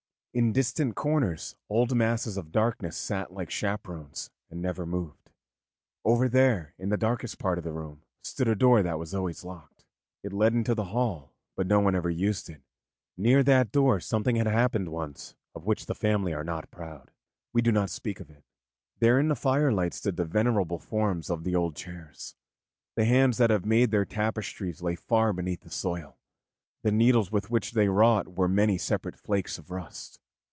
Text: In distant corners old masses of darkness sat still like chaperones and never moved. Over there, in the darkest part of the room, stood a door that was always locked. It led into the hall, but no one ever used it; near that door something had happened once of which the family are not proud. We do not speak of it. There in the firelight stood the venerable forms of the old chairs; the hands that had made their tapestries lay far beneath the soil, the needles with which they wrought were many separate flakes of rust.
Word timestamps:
In 0.33 0.53
distant 0.53 0.95
corners 0.95 1.57
old 1.69 1.93
masses 1.93 2.37
of 2.37 2.53
darkness 2.53 2.95
sat 2.95 3.25
still 3.27 3.35
like 3.35 3.49
chaperones 3.51 4.29
and 4.49 4.61
never 4.61 4.85
moved. 4.85 5.29
Over 6.05 6.29
there, 6.29 6.73
in 6.77 6.87
the 6.87 6.95
darkest 6.95 7.37
part 7.37 7.57
of 7.57 7.65
the 7.65 7.73
room, 7.73 8.03
stood 8.23 8.47
a 8.47 8.55
door 8.55 8.81
that 8.81 8.97
was 8.97 9.13
always 9.13 9.43
locked. 9.43 9.83
It 10.23 10.31
led 10.31 10.53
into 10.53 10.73
the 10.73 10.85
hall, 10.85 11.33
but 11.57 11.67
no 11.67 11.81
one 11.81 11.95
ever 11.95 12.09
used 12.09 12.49
it; 12.49 12.61
near 13.17 13.43
that 13.43 13.73
door 13.73 13.99
something 13.99 14.37
had 14.37 14.47
happened 14.47 14.87
once 14.87 15.35
of 15.53 15.65
which 15.65 15.85
the 15.87 15.95
family 15.95 16.33
are 16.33 16.45
not 16.45 16.71
proud. 16.71 17.11
We 17.51 17.61
do 17.61 17.73
not 17.73 17.89
speak 17.89 18.21
of 18.21 18.29
it. 18.29 18.45
There 18.99 19.19
in 19.19 19.27
the 19.27 19.35
firelight 19.35 19.93
stood 19.93 20.15
the 20.15 20.23
venerable 20.23 20.79
forms 20.79 21.29
of 21.29 21.43
the 21.43 21.57
old 21.57 21.75
chairs; 21.75 22.37
the 22.95 23.03
hands 23.03 23.37
that 23.39 23.49
had 23.49 23.65
made 23.65 23.91
their 23.91 24.05
tapestries 24.05 24.81
lay 24.81 24.95
far 24.95 25.33
beneath 25.33 25.59
the 25.63 25.69
soil, 25.69 26.17
the 26.83 26.91
needles 26.91 27.33
with 27.33 27.51
which 27.51 27.73
they 27.73 27.89
wrought 27.89 28.29
were 28.37 28.47
many 28.47 28.77
separate 28.77 29.17
flakes 29.19 29.57
of 29.59 29.69
rust. 29.69 30.19